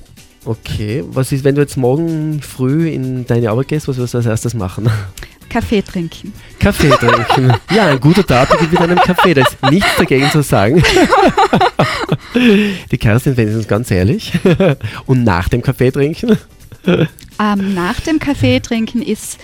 okay. 0.45 1.03
Was 1.07 1.31
ist, 1.31 1.43
wenn 1.43 1.55
du 1.55 1.61
jetzt 1.61 1.77
morgen 1.77 2.41
früh 2.41 2.89
in 2.89 3.25
deine 3.25 3.49
Arbeit 3.51 3.69
gehst, 3.69 3.87
was 3.87 3.97
wirst 3.97 4.13
du 4.13 4.17
als 4.17 4.25
erstes 4.27 4.53
machen? 4.53 4.89
Kaffee 5.51 5.81
trinken. 5.81 6.33
Kaffee 6.59 6.89
trinken. 6.89 7.53
ja, 7.75 7.87
ein 7.87 7.99
guter 7.99 8.25
Tag 8.25 8.49
mit 8.61 8.79
einem 8.79 8.97
Kaffee. 8.97 9.33
Da 9.33 9.41
ist 9.41 9.57
nichts 9.69 9.89
dagegen 9.97 10.29
zu 10.31 10.41
sagen. 10.41 10.81
Die 12.91 12.97
Kerstin 12.97 13.35
wenn 13.35 13.53
uns 13.53 13.67
ganz 13.67 13.91
ehrlich. 13.91 14.31
Und 15.05 15.25
nach 15.25 15.49
dem 15.49 15.61
Kaffee 15.61 15.91
trinken? 15.91 16.37
Ähm, 16.85 17.73
nach 17.73 17.99
dem 17.99 18.19
Kaffee 18.19 18.61
trinken 18.61 19.01
ist 19.01 19.39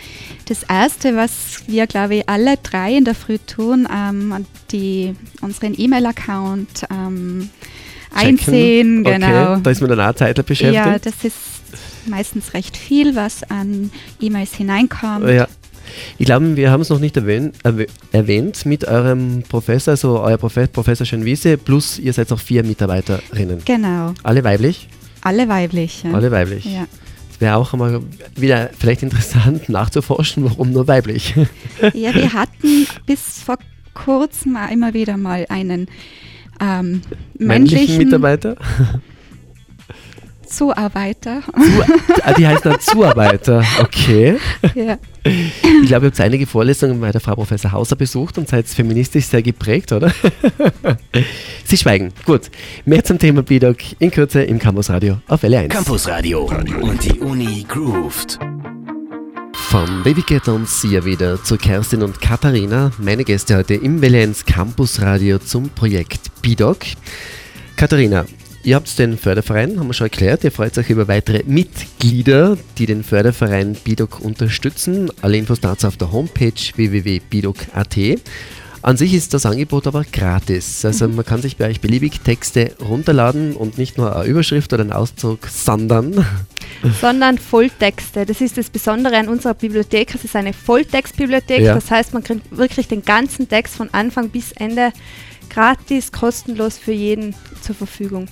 das 0.46 0.64
Erste, 0.64 1.18
was 1.18 1.64
wir, 1.68 1.88
glaube 1.88 2.16
ich, 2.16 2.30
alle 2.30 2.56
drei 2.58 2.96
in 2.96 3.04
der 3.04 3.16
Früh 3.16 3.38
tun, 3.40 3.86
ähm, 3.94 4.46
die, 4.72 5.14
unseren 5.42 5.74
E-Mail-Account 5.78 6.86
ähm, 6.90 7.50
einsehen. 8.16 9.04
Checken. 9.04 9.22
Genau. 9.22 9.54
Okay, 9.54 9.62
da 9.64 9.72
ist 9.72 9.82
man 9.82 9.90
dann 9.90 10.00
auch 10.00 10.16
Zeitler 10.16 10.44
beschäftigt. 10.44 10.86
ja, 10.86 10.98
das 10.98 11.24
ist 11.24 11.36
meistens 12.08 12.54
recht 12.54 12.78
viel, 12.78 13.16
was 13.16 13.44
an 13.44 13.92
E-Mails 14.22 14.56
hineinkommt. 14.56 15.28
Ja. 15.30 15.48
Ich 16.18 16.26
glaube, 16.26 16.56
wir 16.56 16.72
haben 16.72 16.82
es 16.82 16.90
noch 16.90 17.00
nicht 17.00 17.18
erwähnt, 17.18 17.56
erwähnt 18.12 18.66
mit 18.66 18.88
eurem 18.88 19.44
Professor, 19.48 19.92
also 19.92 20.20
euer 20.20 20.38
Prof 20.38 20.58
Professor 20.72 21.06
Schönwiese, 21.06 21.58
plus 21.58 22.00
ihr 22.00 22.14
seid 22.14 22.32
auch 22.32 22.40
vier 22.40 22.64
Mitarbeiterinnen. 22.64 23.62
Genau. 23.66 24.14
Alle 24.24 24.44
weiblich? 24.44 24.88
Alle 25.22 25.48
weiblich. 25.48 26.04
Ja. 26.04 26.14
Alle 26.14 26.32
weiblich. 26.32 26.66
Ja. 26.66 26.88
Es 27.32 27.42
wäre 27.42 27.58
auch 27.58 27.74
einmal 27.74 28.02
wieder 28.36 28.70
vielleicht 28.78 29.04
interessant 29.04 29.70
nachzuforschen, 29.70 30.44
warum 30.44 30.72
nur 30.72 30.88
weiblich. 30.88 31.36
Ja, 31.94 32.14
wir 32.14 32.34
hatten 32.34 32.88
bis 33.06 33.44
vor 33.44 33.58
kurzem 33.94 34.58
immer 34.72 34.94
wieder 34.94 35.18
mal 35.18 35.46
einen 35.50 35.88
ähm, 36.60 37.02
männlichen, 37.38 37.48
männlichen 37.48 37.98
Mitarbeiter. 37.98 38.56
Zuarbeiter. 40.48 41.42
Zu, 41.44 42.22
ah, 42.24 42.34
die 42.34 42.48
heißt 42.48 42.66
dann 42.66 42.80
Zuarbeiter, 42.80 43.64
okay. 43.82 44.38
Ja. 44.76 44.98
Ich 45.24 45.88
glaube, 45.88 46.06
ihr 46.06 46.10
habt 46.10 46.20
einige 46.22 46.46
Vorlesungen 46.46 47.00
bei 47.02 47.12
der 47.12 47.22
Frau 47.22 47.36
Professor 47.36 47.72
Hauser 47.72 47.96
besucht 47.96 48.38
und 48.38 48.48
seid 48.48 48.68
feministisch 48.68 49.26
sehr 49.26 49.42
geprägt, 49.42 49.92
oder? 49.92 50.14
Sie 51.66 51.78
schweigen. 51.78 52.14
Gut. 52.26 52.50
Mehr 52.86 53.04
zum 53.04 53.20
Thema 53.20 53.44
BIDOC 53.44 53.78
in 54.00 54.12
Kürze 54.12 54.44
im 54.44 54.60
Campus 54.60 54.90
Radio 54.90 55.18
auf 55.28 55.44
L1. 55.44 55.68
Campus 55.68 56.08
Radio 56.08 56.50
und 56.82 57.04
die 57.04 57.20
Uni 57.20 57.66
grooved. 57.68 58.40
Vom 59.70 60.02
Babycat 60.04 60.48
und 60.48 60.70
Sie 60.70 61.04
wieder 61.04 61.44
zu 61.44 61.58
Kerstin 61.58 62.02
und 62.02 62.22
Katharina, 62.22 62.92
meine 63.00 63.26
Gäste 63.26 63.58
heute 63.58 63.74
im 63.74 64.02
Welle 64.02 64.22
1 64.22 64.46
Campus 64.46 65.02
Radio 65.02 65.40
zum 65.40 65.70
Projekt 65.70 66.42
BIDOC. 66.42 66.78
Katharina, 67.76 68.26
Ihr 68.64 68.76
habt 68.76 69.00
den 69.00 69.18
Förderverein, 69.18 69.80
haben 69.80 69.88
wir 69.88 69.94
schon 69.94 70.06
erklärt. 70.08 70.44
Ihr 70.44 70.52
freut 70.52 70.78
euch 70.78 70.90
über 70.90 71.08
weitere 71.08 71.44
Mitglieder, 71.46 72.58
die 72.78 72.86
den 72.86 73.04
Förderverein 73.04 73.76
BIDOC 73.84 74.20
unterstützen. 74.20 75.10
Alle 75.22 75.38
Infos 75.38 75.62
dazu 75.62 75.88
auf 75.88 75.98
der 75.98 76.12
Homepage 76.12 76.54
www.bidoc.at. 76.76 77.98
An 78.82 78.96
sich 78.96 79.14
ist 79.14 79.34
das 79.34 79.46
Angebot 79.46 79.88
aber 79.88 80.04
gratis. 80.04 80.86
Also 80.86 81.08
man 81.08 81.26
kann 81.26 81.42
sich 81.42 81.58
bei 81.58 81.68
euch 81.68 81.82
beliebig 81.82 82.22
Texte 82.22 82.72
runterladen 82.80 83.56
und 83.56 83.78
nicht 83.78 83.98
nur 83.98 84.16
eine 84.16 84.26
Überschrift 84.26 84.72
oder 84.72 84.84
einen 84.84 84.94
Auszug, 84.94 85.48
sondern 85.48 86.26
sondern 87.02 87.38
Volltexte. 87.38 88.26
Das 88.26 88.40
ist 88.40 88.58
das 88.58 88.70
Besondere 88.70 89.18
an 89.18 89.28
unserer 89.28 89.56
Bibliothek. 89.56 90.14
Es 90.16 90.24
ist 90.24 90.36
eine 90.36 90.54
Volltextbibliothek. 90.54 91.62
Ja. 91.62 91.76
Das 91.76 91.90
heißt, 91.92 92.14
man 92.14 92.24
kriegt 92.24 92.56
wirklich 92.56 92.88
den 92.88 93.04
ganzen 93.04 93.50
Text 93.50 93.76
von 93.76 93.90
Anfang 93.94 94.30
bis 94.30 94.52
Ende 94.54 94.94
gratis, 95.50 96.12
kostenlos 96.12 96.78
für 96.78 96.92
jeden 96.92 97.36
zur 97.62 97.76
Verfügung. 97.76 98.28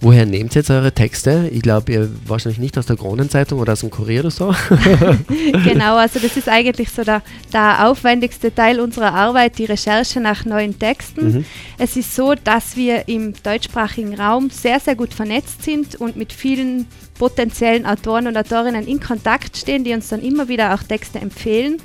Woher 0.00 0.26
nehmt 0.26 0.54
ihr 0.54 0.60
jetzt 0.60 0.70
eure 0.70 0.92
Texte? 0.92 1.48
Ich 1.52 1.62
glaube, 1.62 1.90
ihr 1.90 2.10
wahrscheinlich 2.26 2.58
nicht 2.58 2.76
aus 2.76 2.84
der 2.84 2.96
Kronenzeitung 2.96 3.58
oder 3.60 3.72
aus 3.72 3.80
dem 3.80 3.90
Kurier 3.90 4.20
oder 4.20 4.30
so. 4.30 4.54
genau, 5.64 5.96
also 5.96 6.18
das 6.18 6.36
ist 6.36 6.48
eigentlich 6.48 6.90
so 6.90 7.02
der, 7.02 7.22
der 7.52 7.88
aufwendigste 7.88 8.54
Teil 8.54 8.78
unserer 8.78 9.14
Arbeit, 9.14 9.58
die 9.58 9.64
Recherche 9.64 10.20
nach 10.20 10.44
neuen 10.44 10.78
Texten. 10.78 11.32
Mhm. 11.32 11.44
Es 11.78 11.96
ist 11.96 12.14
so, 12.14 12.34
dass 12.34 12.76
wir 12.76 13.08
im 13.08 13.32
deutschsprachigen 13.42 14.14
Raum 14.20 14.50
sehr, 14.50 14.80
sehr 14.80 14.96
gut 14.96 15.14
vernetzt 15.14 15.62
sind 15.62 15.94
und 15.96 16.16
mit 16.16 16.32
vielen 16.32 16.86
potenziellen 17.18 17.86
Autoren 17.86 18.26
und 18.26 18.36
Autorinnen 18.36 18.86
in 18.86 19.00
Kontakt 19.00 19.56
stehen, 19.56 19.82
die 19.82 19.94
uns 19.94 20.08
dann 20.08 20.20
immer 20.20 20.48
wieder 20.48 20.74
auch 20.74 20.82
Texte 20.82 21.18
empfehlen. 21.18 21.78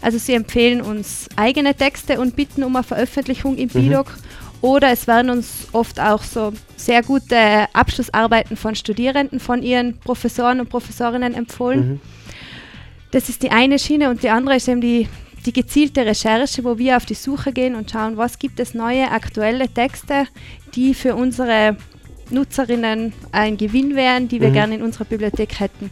Also 0.00 0.18
sie 0.18 0.34
empfehlen 0.34 0.80
uns 0.80 1.28
eigene 1.34 1.74
Texte 1.74 2.20
und 2.20 2.36
bitten 2.36 2.62
um 2.62 2.76
eine 2.76 2.84
Veröffentlichung 2.84 3.56
im 3.56 3.64
mhm. 3.64 3.70
Oder 4.60 4.90
es 4.90 5.06
werden 5.06 5.30
uns 5.30 5.68
oft 5.72 6.00
auch 6.00 6.22
so 6.22 6.52
sehr 6.76 7.02
gute 7.02 7.36
Abschlussarbeiten 7.72 8.56
von 8.56 8.74
Studierenden, 8.74 9.38
von 9.38 9.62
ihren 9.62 9.98
Professoren 9.98 10.60
und 10.60 10.68
Professorinnen 10.68 11.34
empfohlen. 11.34 11.88
Mhm. 11.88 12.00
Das 13.12 13.28
ist 13.28 13.42
die 13.42 13.50
eine 13.50 13.78
Schiene 13.78 14.10
und 14.10 14.22
die 14.22 14.30
andere 14.30 14.56
ist 14.56 14.68
eben 14.68 14.80
die, 14.80 15.08
die 15.46 15.52
gezielte 15.52 16.04
Recherche, 16.04 16.64
wo 16.64 16.76
wir 16.76 16.96
auf 16.96 17.06
die 17.06 17.14
Suche 17.14 17.52
gehen 17.52 17.74
und 17.74 17.90
schauen, 17.90 18.16
was 18.16 18.38
gibt 18.38 18.58
es 18.60 18.74
neue, 18.74 19.10
aktuelle 19.10 19.68
Texte, 19.68 20.26
die 20.74 20.92
für 20.92 21.14
unsere 21.14 21.76
Nutzerinnen 22.30 23.12
ein 23.32 23.56
Gewinn 23.56 23.96
wären, 23.96 24.28
die 24.28 24.40
wir 24.40 24.48
mhm. 24.48 24.54
gerne 24.54 24.74
in 24.74 24.82
unserer 24.82 25.04
Bibliothek 25.04 25.60
hätten. 25.60 25.90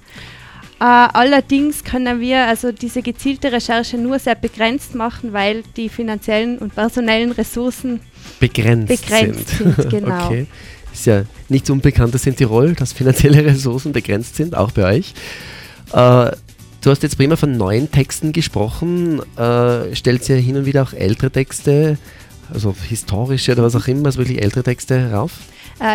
Uh, 0.78 0.84
allerdings 0.84 1.84
können 1.84 2.20
wir 2.20 2.44
also 2.44 2.70
diese 2.70 3.00
gezielte 3.00 3.50
Recherche 3.50 3.96
nur 3.96 4.18
sehr 4.18 4.34
begrenzt 4.34 4.94
machen, 4.94 5.32
weil 5.32 5.62
die 5.74 5.88
finanziellen 5.88 6.58
und 6.58 6.74
personellen 6.74 7.32
Ressourcen 7.32 8.00
begrenzt, 8.40 8.88
begrenzt 8.88 9.48
sind. 9.48 9.74
sind 9.74 9.90
genau. 9.90 10.26
okay. 10.26 10.46
Ist 10.92 11.06
ja 11.06 11.22
nichts 11.48 11.70
Unbekanntes 11.70 12.26
in 12.26 12.36
Tirol, 12.36 12.74
dass 12.74 12.92
finanzielle 12.92 13.42
Ressourcen 13.46 13.92
begrenzt 13.92 14.36
sind, 14.36 14.54
auch 14.54 14.70
bei 14.70 14.96
euch. 14.96 15.14
Uh, 15.92 16.28
du 16.82 16.90
hast 16.90 17.02
jetzt 17.02 17.16
prima 17.16 17.36
von 17.36 17.56
neuen 17.56 17.90
Texten 17.90 18.34
gesprochen. 18.34 19.20
Uh, 19.38 19.94
stellt 19.94 20.28
ihr 20.28 20.36
hin 20.36 20.58
und 20.58 20.66
wieder 20.66 20.82
auch 20.82 20.92
ältere 20.92 21.30
Texte, 21.30 21.96
also 22.52 22.74
historische 22.86 23.52
oder 23.52 23.62
was 23.62 23.74
auch 23.76 23.88
immer, 23.88 24.06
also 24.06 24.18
wirklich 24.18 24.42
ältere 24.42 24.62
Texte 24.62 25.10
rauf? 25.12 25.32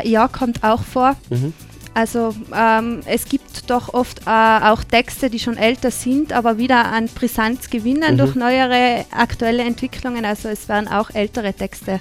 ja, 0.04 0.28
kommt 0.28 0.64
auch 0.64 0.84
vor. 0.84 1.16
Mhm. 1.32 1.54
Also 1.94 2.34
ähm, 2.56 3.02
es 3.06 3.26
gibt 3.26 3.70
doch 3.70 3.94
oft 3.94 4.22
äh, 4.26 4.30
auch 4.30 4.84
Texte, 4.84 5.30
die 5.30 5.40
schon 5.40 5.58
älter 5.58 5.92
sind, 5.92 6.32
aber 6.32 6.58
wieder 6.58 6.86
an 6.86 7.08
Brisanz 7.08 7.70
gewinnen 7.70 8.14
mhm. 8.14 8.18
durch 8.18 8.36
neuere 8.36 9.06
aktuelle 9.12 9.64
Entwicklungen. 9.64 10.24
Also 10.24 10.48
es 10.48 10.70
werden 10.70 10.88
auch 10.88 11.10
ältere 11.10 11.54
Texte 11.54 12.00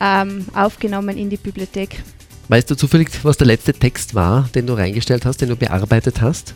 ähm, 0.00 0.46
aufgenommen 0.54 1.16
in 1.16 1.30
die 1.30 1.36
Bibliothek. 1.36 2.02
Weißt 2.48 2.68
du 2.68 2.74
zufällig, 2.74 3.10
was 3.22 3.36
der 3.36 3.46
letzte 3.46 3.72
Text 3.72 4.16
war, 4.16 4.48
den 4.54 4.66
du 4.66 4.72
reingestellt 4.74 5.24
hast, 5.24 5.40
den 5.40 5.50
du 5.50 5.56
bearbeitet 5.56 6.20
hast? 6.20 6.54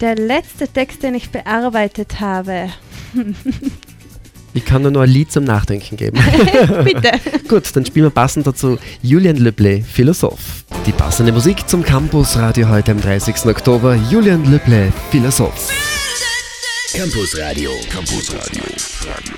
Der 0.00 0.14
letzte 0.14 0.68
Text, 0.68 1.02
den 1.02 1.16
ich 1.16 1.30
bearbeitet 1.30 2.20
habe. 2.20 2.70
Ich 4.54 4.64
kann 4.64 4.82
nur 4.82 4.90
noch 4.90 5.00
ein 5.00 5.08
Lied 5.08 5.32
zum 5.32 5.44
Nachdenken 5.44 5.96
geben. 5.96 6.18
Bitte. 6.84 7.12
Gut, 7.48 7.74
dann 7.74 7.86
spielen 7.86 8.06
wir 8.06 8.10
passend 8.10 8.46
dazu 8.46 8.78
Julian 9.02 9.36
Leblé, 9.36 9.82
Philosoph. 9.82 10.64
Die 10.86 10.92
passende 10.92 11.32
Musik 11.32 11.68
zum 11.68 11.82
Campus 11.82 12.36
Radio 12.36 12.68
heute 12.68 12.92
am 12.92 13.00
30. 13.00 13.46
Oktober. 13.46 13.96
Julian 14.10 14.44
Leblé, 14.44 14.92
Philosoph. 15.10 15.70
Campus 16.92 17.38
Radio. 17.38 17.70
Campus 17.90 18.34
Radio. 18.34 18.62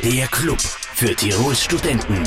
Der 0.02 0.26
Club 0.26 0.58
für 0.94 1.14
Tirols 1.14 1.62
Studenten. 1.62 2.22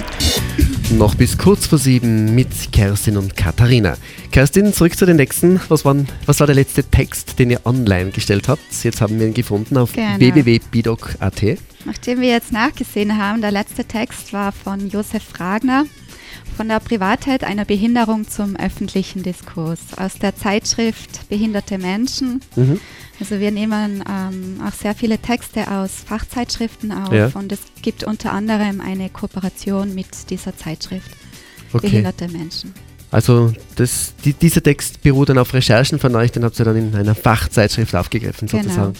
Noch 0.91 1.15
bis 1.15 1.37
kurz 1.37 1.67
vor 1.67 1.77
sieben 1.77 2.33
mit 2.33 2.71
Kerstin 2.71 3.17
und 3.17 3.35
Katharina. 3.35 3.97
Kerstin, 4.31 4.71
zurück 4.71 4.97
zu 4.97 5.05
den 5.05 5.17
nächsten. 5.17 5.59
Was, 5.67 5.83
waren, 5.83 6.07
was 6.25 6.39
war 6.39 6.47
der 6.47 6.55
letzte 6.55 6.83
Text, 6.83 7.39
den 7.39 7.49
ihr 7.49 7.59
online 7.65 8.11
gestellt 8.11 8.47
habt? 8.47 8.61
Jetzt 8.83 9.01
haben 9.01 9.19
wir 9.19 9.27
ihn 9.27 9.33
gefunden 9.33 9.75
auf 9.75 9.91
genau. 9.91 10.17
www.bidoc.at. 10.17 11.43
Nachdem 11.85 12.21
wir 12.21 12.29
jetzt 12.29 12.53
nachgesehen 12.53 13.17
haben, 13.17 13.41
der 13.41 13.51
letzte 13.51 13.83
Text 13.83 14.31
war 14.31 14.53
von 14.53 14.89
Josef 14.89 15.23
Fragner 15.23 15.83
von 16.55 16.69
der 16.69 16.79
Privatheit 16.79 17.43
einer 17.43 17.65
Behinderung 17.65 18.27
zum 18.27 18.55
öffentlichen 18.55 19.21
Diskurs 19.21 19.79
aus 19.97 20.15
der 20.15 20.35
Zeitschrift 20.35 21.29
Behinderte 21.29 21.77
Menschen. 21.77 22.41
Mhm. 22.55 22.79
Also 23.19 23.39
wir 23.39 23.51
nehmen 23.51 24.03
ähm, 24.07 24.61
auch 24.65 24.73
sehr 24.73 24.93
viele 24.93 25.17
Texte 25.17 25.71
aus 25.71 25.91
Fachzeitschriften 26.05 26.91
auf 26.91 27.11
ja. 27.11 27.31
und 27.33 27.51
es 27.51 27.59
gibt 27.81 28.03
unter 28.03 28.31
anderem 28.31 28.79
eine 28.79 29.09
Kooperation 29.09 29.95
mit 29.95 30.29
dieser 30.29 30.55
Zeitschrift 30.55 31.11
okay. 31.73 31.87
Behinderte 31.87 32.27
Menschen. 32.27 32.73
Also 33.09 33.53
das, 33.75 34.13
die, 34.23 34.33
dieser 34.33 34.61
Text 34.61 35.01
beruht 35.01 35.29
dann 35.29 35.37
auf 35.37 35.53
Recherchen 35.53 35.97
von 35.97 36.15
euch, 36.15 36.31
den 36.31 36.43
habt 36.43 36.59
ihr 36.59 36.65
dann 36.65 36.75
in 36.75 36.95
einer 36.95 37.15
Fachzeitschrift 37.15 37.95
aufgegriffen 37.95 38.47
genau. 38.47 38.63
sozusagen. 38.63 38.93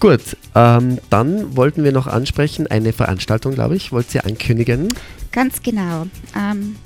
Gut, 0.00 0.36
ähm, 0.54 0.98
dann 1.10 1.56
wollten 1.56 1.84
wir 1.84 1.92
noch 1.92 2.06
ansprechen, 2.06 2.66
eine 2.66 2.94
Veranstaltung, 2.94 3.52
glaube 3.52 3.76
ich, 3.76 3.92
wollt 3.92 4.14
ihr 4.14 4.24
ankündigen? 4.24 4.88
Ganz 5.30 5.62
genau. 5.62 6.06
Ähm, 6.34 6.76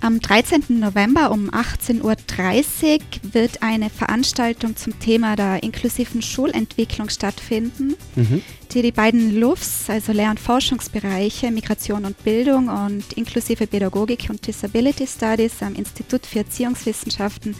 am 0.00 0.20
13. 0.20 0.64
November 0.68 1.30
um 1.30 1.50
18.30 1.50 2.02
Uhr 2.02 3.32
wird 3.32 3.62
eine 3.62 3.90
Veranstaltung 3.90 4.76
zum 4.76 4.98
Thema 4.98 5.36
der 5.36 5.62
inklusiven 5.62 6.22
Schulentwicklung 6.22 7.08
stattfinden, 7.08 7.94
mhm. 8.14 8.42
die 8.72 8.82
die 8.82 8.92
beiden 8.92 9.38
LUFs, 9.38 9.88
also 9.88 10.12
Lehr- 10.12 10.30
und 10.30 10.40
Forschungsbereiche 10.40 11.50
Migration 11.50 12.04
und 12.04 12.22
Bildung 12.24 12.68
und 12.68 13.12
inklusive 13.14 13.66
Pädagogik 13.66 14.26
und 14.28 14.46
Disability 14.46 15.06
Studies 15.06 15.62
am 15.62 15.74
Institut 15.74 16.26
für 16.26 16.40
Erziehungswissenschaften 16.40 17.56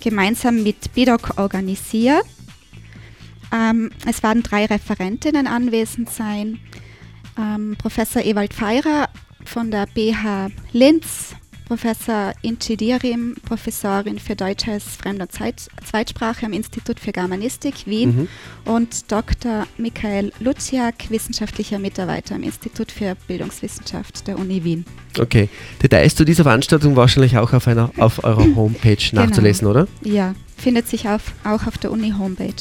gemeinsam 0.00 0.62
mit 0.62 0.92
BIDOC 0.94 1.38
organisiert. 1.38 2.24
Ähm, 3.52 3.90
es 4.06 4.22
werden 4.22 4.42
drei 4.42 4.64
Referentinnen 4.66 5.46
anwesend 5.46 6.10
sein. 6.10 6.58
Ähm, 7.38 7.76
Professor 7.78 8.22
Ewald 8.22 8.54
Feirer 8.54 9.08
von 9.44 9.70
der 9.70 9.86
BH 9.86 10.50
Linz, 10.72 11.34
Professor 11.76 12.34
Inci 12.42 12.76
Dirim, 12.76 13.34
Professorin 13.46 14.18
für 14.18 14.36
Deutsch 14.36 14.68
als 14.68 14.84
Fremd- 14.84 15.22
und 15.22 15.32
Zweit 15.32 15.54
Zweitsprache 15.90 16.44
am 16.44 16.52
Institut 16.52 17.00
für 17.00 17.12
Germanistik 17.12 17.86
Wien 17.86 18.28
Mhm. 18.66 18.70
und 18.70 19.10
Dr. 19.10 19.66
Michael 19.78 20.32
Luziak, 20.38 21.08
wissenschaftlicher 21.08 21.78
Mitarbeiter 21.78 22.34
am 22.34 22.42
Institut 22.42 22.92
für 22.92 23.16
Bildungswissenschaft 23.26 24.26
der 24.26 24.38
Uni 24.38 24.62
Wien. 24.64 24.84
Okay. 25.18 25.48
Details 25.82 26.14
zu 26.14 26.26
dieser 26.26 26.42
Veranstaltung 26.42 26.94
wahrscheinlich 26.94 27.38
auch 27.38 27.54
auf, 27.54 27.66
einer, 27.66 27.90
auf 27.96 28.22
eurer 28.22 28.44
Homepage 28.54 28.96
Genau. 28.96 29.22
nachzulesen, 29.24 29.66
oder? 29.66 29.88
Ja, 30.02 30.34
findet 30.58 30.88
sich 30.88 31.08
auf, 31.08 31.32
auch 31.42 31.66
auf 31.66 31.78
der 31.78 31.90
Uni-Homepage. 31.90 32.52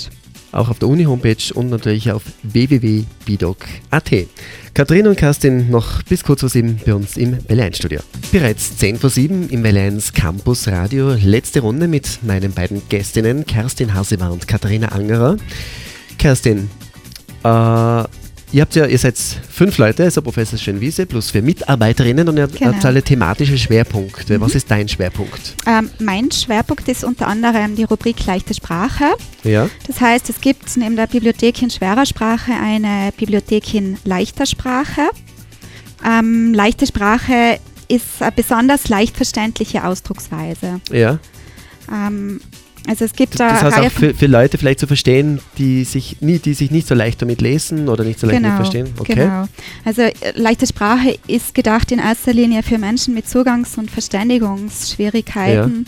Auch 0.51 0.69
auf 0.69 0.79
der 0.79 0.89
Uni-Homepage 0.89 1.53
und 1.53 1.69
natürlich 1.69 2.11
auf 2.11 2.23
www.bidoc.at. 2.43 4.11
Katharina 4.73 5.09
und 5.09 5.17
Kerstin 5.17 5.69
noch 5.69 6.03
bis 6.03 6.23
kurz 6.23 6.41
vor 6.41 6.49
sieben 6.49 6.79
bei 6.85 6.93
uns 6.93 7.17
im 7.17 7.37
Welle 7.47 7.63
1 7.63 7.77
Studio. 7.77 7.99
Bereits 8.31 8.77
10 8.77 8.97
vor 8.97 9.09
7 9.09 9.49
im 9.49 9.63
Welle 9.63 9.81
1 9.81 10.13
Campus 10.13 10.67
Radio. 10.67 11.13
Letzte 11.13 11.61
Runde 11.61 11.87
mit 11.87 12.19
meinen 12.23 12.51
beiden 12.53 12.81
Gästinnen, 12.89 13.45
Kerstin 13.45 13.93
Hasewa 13.93 14.29
und 14.29 14.47
Katharina 14.47 14.89
Angerer. 14.89 15.37
Kerstin, 16.17 16.69
äh, 17.43 18.03
ihr 18.51 18.61
habt 18.61 18.75
ja, 18.75 18.85
ihr 18.85 18.97
seid 18.97 19.17
fünf 19.17 19.77
Leute, 19.77 20.03
also 20.03 20.21
Professor 20.21 20.57
Schönwiese 20.59 21.05
plus 21.05 21.31
vier 21.31 21.41
Mitarbeiterinnen 21.41 22.27
und 22.27 22.37
ihr 22.37 22.47
Genau. 22.47 22.73
habt 22.73 22.85
alle 22.85 23.01
thematische 23.01 23.57
Schwerpunkte. 23.57 24.39
Was 24.41 24.55
ist 24.55 24.69
dein 24.69 24.87
Schwerpunkt? 24.87 25.55
Ähm, 25.65 25.89
mein 25.99 26.31
Schwerpunkt 26.31 26.87
ist 26.87 27.03
unter 27.03 27.27
anderem 27.27 27.75
die 27.75 27.83
Rubrik 27.83 28.25
leichte 28.25 28.53
Sprache. 28.53 29.05
Ja? 29.43 29.69
Das 29.87 30.01
heißt, 30.01 30.29
es 30.29 30.41
gibt 30.41 30.75
neben 30.77 30.95
der 30.95 31.07
Bibliothek 31.07 31.61
in 31.61 31.69
schwerer 31.69 32.05
Sprache 32.05 32.51
eine 32.53 33.11
Bibliothek 33.17 33.73
in 33.73 33.97
leichter 34.05 34.45
Sprache. 34.45 35.09
Ähm, 36.05 36.53
leichte 36.53 36.87
Sprache 36.87 37.59
ist 37.87 38.21
eine 38.21 38.31
besonders 38.31 38.87
leicht 38.89 39.15
verständliche 39.17 39.83
Ausdrucksweise. 39.85 40.79
Ja. 40.91 41.19
Ähm, 41.91 42.39
also 42.87 43.05
es 43.05 43.13
gibt 43.13 43.39
da 43.39 43.49
Das 43.49 43.63
heißt 43.63 43.77
auch 43.79 43.91
für, 43.91 44.13
für 44.13 44.25
Leute 44.25 44.57
vielleicht 44.57 44.79
zu 44.79 44.87
verstehen, 44.87 45.39
die 45.57 45.83
sich, 45.83 46.17
nie, 46.21 46.39
die 46.39 46.53
sich 46.53 46.71
nicht 46.71 46.87
so 46.87 46.95
leicht 46.95 47.21
damit 47.21 47.41
lesen 47.41 47.89
oder 47.89 48.03
nicht 48.03 48.19
so 48.19 48.25
leicht 48.27 48.39
genau, 48.39 48.49
damit 48.49 48.67
verstehen. 48.67 48.93
Okay. 48.99 49.15
Genau. 49.15 49.47
Also 49.85 50.01
äh, 50.01 50.13
leichte 50.35 50.65
Sprache 50.65 51.17
ist 51.27 51.53
gedacht 51.53 51.91
in 51.91 51.99
erster 51.99 52.33
Linie 52.33 52.63
für 52.63 52.77
Menschen 52.77 53.13
mit 53.13 53.27
Zugangs- 53.27 53.77
und 53.77 53.91
Verständigungsschwierigkeiten. 53.91 55.85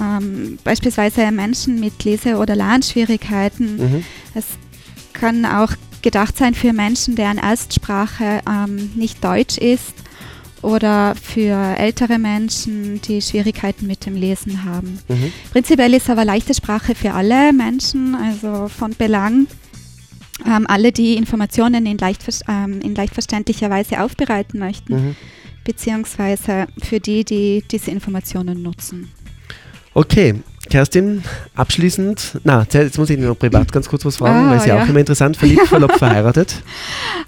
Ähm, 0.00 0.58
beispielsweise 0.62 1.30
Menschen 1.30 1.80
mit 1.80 2.04
Lese- 2.04 2.36
oder 2.36 2.54
Lernschwierigkeiten. 2.54 3.76
Mhm. 3.76 4.04
Es 4.34 4.44
kann 5.12 5.44
auch 5.44 5.72
gedacht 6.02 6.36
sein 6.36 6.54
für 6.54 6.72
Menschen, 6.72 7.16
deren 7.16 7.38
Erstsprache 7.38 8.40
ähm, 8.48 8.90
nicht 8.94 9.22
Deutsch 9.22 9.58
ist 9.58 9.94
oder 10.62 11.14
für 11.14 11.54
ältere 11.78 12.18
Menschen, 12.18 13.00
die 13.02 13.22
Schwierigkeiten 13.22 13.86
mit 13.86 14.04
dem 14.06 14.14
Lesen 14.14 14.64
haben. 14.64 14.98
Mhm. 15.08 15.32
Prinzipiell 15.52 15.94
ist 15.94 16.10
aber 16.10 16.24
leichte 16.24 16.54
Sprache 16.54 16.94
für 16.94 17.12
alle 17.12 17.52
Menschen, 17.52 18.14
also 18.14 18.68
von 18.68 18.94
Belang. 18.94 19.46
Ähm, 20.46 20.66
alle, 20.68 20.90
die 20.90 21.16
Informationen 21.16 21.84
in 21.86 21.98
leicht, 21.98 22.22
ähm, 22.48 22.80
in 22.80 22.94
leicht 22.94 23.12
verständlicher 23.12 23.68
Weise 23.68 24.02
aufbereiten 24.02 24.58
möchten, 24.58 24.94
Mhm. 24.94 25.16
beziehungsweise 25.64 26.66
für 26.82 26.98
die, 27.00 27.24
die 27.24 27.62
diese 27.70 27.90
Informationen 27.90 28.62
nutzen. 28.62 29.10
Okay, 29.92 30.34
Kerstin, 30.70 31.22
abschließend, 31.54 32.38
na, 32.44 32.66
jetzt 32.72 32.96
muss 32.96 33.10
ich 33.10 33.18
noch 33.18 33.38
privat 33.38 33.70
ganz 33.72 33.88
kurz 33.88 34.04
was 34.04 34.16
fragen, 34.16 34.46
Ah, 34.46 34.50
weil 34.50 34.58
es 34.58 34.66
ja, 34.66 34.76
ja. 34.76 34.82
auch 34.84 34.88
immer 34.88 35.00
interessant, 35.00 35.36
verliebt, 35.36 35.66
verlobt, 35.66 35.98
verheiratet. 35.98 36.62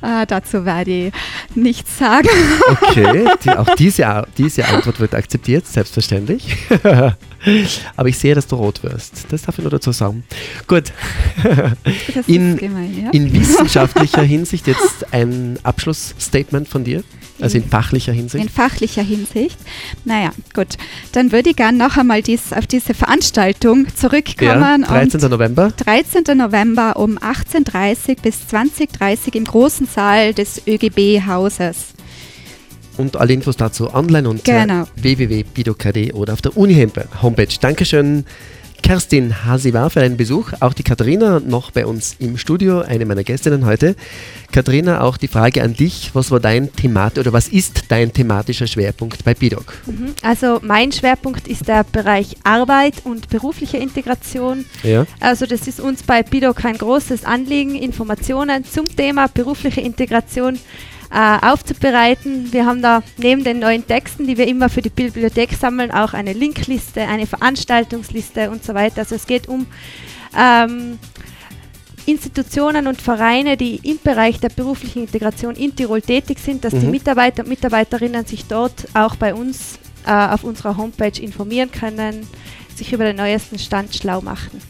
Äh, 0.00 0.24
dazu 0.28 0.64
werde 0.64 0.90
ich 1.08 1.12
nichts 1.54 1.98
sagen. 1.98 2.28
Okay, 2.70 3.26
die, 3.44 3.50
auch 3.50 3.74
diese, 3.78 4.26
diese 4.38 4.66
Antwort 4.66 5.00
wird 5.00 5.14
akzeptiert, 5.14 5.66
selbstverständlich. 5.66 6.56
Aber 7.96 8.08
ich 8.08 8.18
sehe, 8.18 8.34
dass 8.34 8.46
du 8.46 8.56
rot 8.56 8.82
wirst. 8.82 9.26
Das 9.30 9.42
darf 9.42 9.58
ich 9.58 9.62
nur 9.62 9.70
dazu 9.70 9.92
sagen. 9.92 10.24
Gut. 10.66 10.92
In- 12.26 12.56
gemein, 12.56 13.04
ja? 13.04 13.10
In 13.10 13.32
wissenschaftlicher 13.32 14.22
Hinsicht 14.22 14.66
jetzt 14.66 15.12
ein 15.12 15.58
Abschlussstatement 15.62 16.68
von 16.68 16.84
dir? 16.84 17.02
Also 17.40 17.58
in 17.58 17.64
fachlicher 17.64 18.12
Hinsicht? 18.12 18.44
In 18.44 18.50
fachlicher 18.50 19.02
Hinsicht. 19.02 19.58
Naja, 20.04 20.30
gut. 20.54 20.78
Dann 21.10 21.32
würde 21.32 21.50
ich 21.50 21.56
gerne 21.56 21.76
noch 21.76 21.96
einmal 21.96 22.22
dies, 22.22 22.52
auf 22.52 22.66
diese 22.66 22.94
Veranstaltung 22.94 23.86
ja, 23.86 23.94
zurückkommen. 23.94 24.82
13. 24.82 25.22
Und 25.22 25.30
November. 25.30 25.72
13. 25.76 26.36
November 26.36 26.96
um 26.96 27.18
18.30 27.18 28.22
bis 28.22 28.36
20.30 28.52 29.34
im 29.34 29.44
großen 29.44 29.86
Saal 29.86 30.34
des 30.34 30.62
ÖGB-Hauses. 30.66 31.94
Und 32.96 33.16
alle 33.16 33.32
Infos 33.32 33.56
dazu 33.56 33.92
online 33.94 34.28
unter 34.28 34.52
Genau. 34.66 34.84
www.bido.kd 34.96 36.12
oder 36.14 36.32
auf 36.34 36.42
der 36.42 36.56
Uni-Homepage. 36.56 37.48
Dankeschön, 37.60 38.24
Kerstin 38.82 39.44
Hasiwa, 39.46 39.88
für 39.90 40.00
deinen 40.00 40.16
Besuch. 40.16 40.52
Auch 40.60 40.72
die 40.74 40.82
Katharina 40.82 41.40
noch 41.40 41.70
bei 41.70 41.86
uns 41.86 42.16
im 42.18 42.36
Studio, 42.36 42.80
eine 42.80 43.06
meiner 43.06 43.22
Gästinnen 43.22 43.64
heute. 43.64 43.94
Katharina, 44.50 45.02
auch 45.02 45.16
die 45.16 45.28
Frage 45.28 45.62
an 45.62 45.74
dich. 45.74 46.10
Was 46.14 46.30
war 46.32 46.40
dein 46.40 46.70
Themat 46.74 47.16
oder 47.16 47.32
was 47.32 47.46
ist 47.48 47.84
dein 47.88 48.12
thematischer 48.12 48.66
Schwerpunkt 48.66 49.24
bei 49.24 49.34
BIDOC? 49.34 49.72
Mhm. 49.86 50.14
Also 50.22 50.58
mein 50.62 50.90
Schwerpunkt 50.92 51.46
ist 51.46 51.68
der 51.68 51.84
Bereich 51.84 52.36
Arbeit 52.42 52.94
und 53.04 53.28
berufliche 53.30 53.76
Integration. 53.78 54.64
Ja. 54.82 55.06
Also 55.20 55.46
das 55.46 55.68
ist 55.68 55.78
uns 55.80 56.02
bei 56.02 56.22
BIDOC 56.24 56.64
ein 56.64 56.76
großes 56.76 57.24
Anliegen, 57.24 57.76
Informationen 57.76 58.64
zum 58.64 58.86
Thema 58.94 59.28
berufliche 59.28 59.80
Integration 59.80 60.58
äh, 61.12 61.46
aufzubereiten. 61.46 62.52
Wir 62.52 62.64
haben 62.66 62.80
da 62.82 63.02
neben 63.18 63.44
den 63.44 63.58
neuen 63.58 63.86
Texten, 63.86 64.26
die 64.26 64.38
wir 64.38 64.46
immer 64.48 64.68
für 64.68 64.82
die 64.82 64.90
Bibliothek 64.90 65.52
sammeln, 65.52 65.90
auch 65.90 66.14
eine 66.14 66.32
Linkliste, 66.32 67.02
eine 67.02 67.26
Veranstaltungsliste 67.26 68.50
und 68.50 68.64
so 68.64 68.74
weiter. 68.74 69.00
Also 69.00 69.14
es 69.14 69.26
geht 69.26 69.48
um 69.48 69.66
ähm, 70.38 70.98
Institutionen 72.06 72.86
und 72.86 73.00
Vereine, 73.00 73.56
die 73.56 73.76
im 73.76 73.98
Bereich 74.02 74.40
der 74.40 74.48
beruflichen 74.48 75.02
Integration 75.02 75.54
in 75.54 75.76
Tirol 75.76 76.02
tätig 76.02 76.38
sind, 76.38 76.64
dass 76.64 76.72
die 76.72 76.86
Mhm. 76.86 76.90
Mitarbeiter 76.90 77.42
und 77.42 77.48
Mitarbeiterinnen 77.48 78.24
sich 78.24 78.46
dort 78.46 78.88
auch 78.94 79.16
bei 79.16 79.34
uns 79.34 79.78
äh, 80.06 80.10
auf 80.10 80.42
unserer 80.44 80.76
Homepage 80.76 81.20
informieren 81.20 81.70
können, 81.70 82.26
sich 82.74 82.92
über 82.92 83.04
den 83.04 83.16
neuesten 83.16 83.58
Stand 83.58 83.94
schlau 83.94 84.20
machen. 84.20 84.60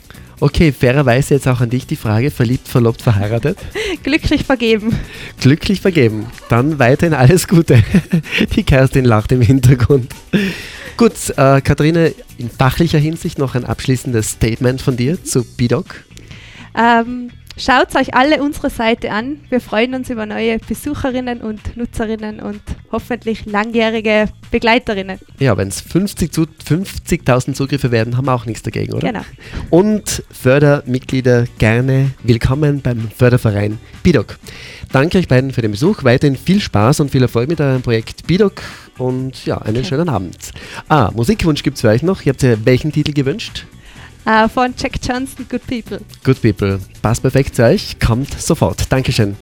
Okay, 0.42 0.72
fairerweise 0.72 1.35
jetzt 1.35 1.46
auch 1.46 1.61
an 1.61 1.70
dich 1.70 1.87
die 1.87 1.94
Frage, 1.94 2.33
verliebt, 2.33 2.66
verlobt, 2.66 3.00
verheiratet? 3.00 3.57
Glücklich 4.02 4.42
vergeben. 4.42 4.92
Glücklich 5.38 5.81
vergeben. 5.81 6.26
Dann 6.48 6.81
weiterhin 6.81 7.14
alles 7.14 7.46
Gute. 7.46 7.81
Die 8.57 8.64
Kerstin 8.64 9.05
lacht 9.05 9.31
im 9.31 9.40
Hintergrund. 9.40 10.12
Gut, 10.96 11.12
äh, 11.37 11.61
Katharina, 11.61 12.09
in 12.38 12.50
fachlicher 12.50 12.98
Hinsicht 12.98 13.38
noch 13.38 13.55
ein 13.55 13.64
abschließendes 13.64 14.31
Statement 14.31 14.83
von 14.83 14.96
dir 14.96 15.22
zu 15.22 15.44
BIDOC. 15.44 16.02
Ähm, 16.76 17.31
Schaut 17.59 17.95
euch 17.97 18.15
alle 18.15 18.43
unsere 18.43 18.71
Seite 18.71 19.12
an. 19.12 19.41
Wir 19.51 19.61
freuen 19.61 19.95
uns 19.95 20.09
über 20.09 20.25
neue 20.25 20.59
Besucherinnen 20.59 21.43
und 21.43 21.77
Nutzerinnen 21.77 22.41
und 22.41 22.61
hoffentlich 22.91 23.45
langjährige 23.45 24.29
Begleiterinnen. 24.51 25.19
Ja, 25.38 25.57
wenn 25.57 25.69
es 25.69 25.81
50 25.83 26.33
zu 26.33 26.43
50.000 26.67 27.53
Zugriffe 27.53 27.91
werden, 27.91 28.17
haben 28.17 28.25
wir 28.27 28.35
auch 28.35 28.47
nichts 28.47 28.62
dagegen, 28.62 28.95
oder? 28.95 29.07
Genau. 29.07 29.25
Und 29.69 30.23
Fördermitglieder 30.31 31.45
gerne 31.59 32.11
willkommen 32.23 32.81
beim 32.81 33.11
Förderverein 33.11 33.79
BIDOC. 34.03 34.38
Danke 34.91 35.19
euch 35.19 35.29
beiden 35.29 35.53
für 35.53 35.62
den 35.62 35.73
Besuch. 35.73 36.05
Weiterhin 36.05 36.37
viel 36.37 36.61
Spaß 36.61 37.01
und 37.01 37.11
viel 37.11 37.23
Erfolg 37.23 37.49
mit 37.49 37.61
eurem 37.61 37.83
Projekt 37.83 38.27
BIDOC 38.27 38.62
und 38.99 39.45
ja, 39.45 39.59
einen 39.59 39.77
Okay. 39.79 39.88
schönen 39.88 40.09
Abend. 40.09 40.37
Ah, 40.88 41.11
Musikwunsch 41.15 41.62
gibt 41.62 41.77
es 41.77 41.83
für 41.83 41.88
euch 41.88 42.03
noch. 42.03 42.23
Ihr 42.25 42.31
habt 42.33 42.43
ja 42.43 42.57
welchen 42.65 42.93
Titel 42.93 43.12
gewünscht? 43.12 43.67
Äh, 44.25 44.49
von 44.49 44.73
Jack 44.77 44.93
Johnson, 45.03 45.47
Good 45.49 45.67
People. 45.67 46.01
Good 46.25 46.41
People. 46.41 46.81
Passt 47.03 47.23
perfekt 47.23 47.57
zu 47.57 47.65
euch. 47.65 47.99
Kommt 47.99 48.41
sofort. 48.41 48.91
Dankeschön. 48.91 49.37